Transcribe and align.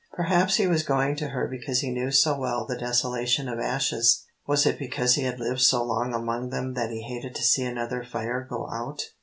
Perhaps 0.13 0.55
he 0.55 0.65
was 0.65 0.81
going 0.81 1.15
to 1.17 1.27
her 1.27 1.47
because 1.47 1.81
he 1.81 1.91
knew 1.93 2.09
so 2.09 2.35
well 2.35 2.65
the 2.65 2.75
desolation 2.75 3.47
of 3.47 3.59
ashes. 3.59 4.25
Was 4.47 4.65
it 4.65 4.79
because 4.79 5.13
he 5.13 5.21
had 5.21 5.39
lived 5.39 5.61
so 5.61 5.83
long 5.83 6.11
among 6.15 6.49
them 6.49 6.73
that 6.73 6.89
he 6.89 7.03
hated 7.03 7.35
to 7.35 7.43
see 7.43 7.65
another 7.65 8.03
fire 8.03 8.43
go 8.49 8.67
out? 8.71 9.03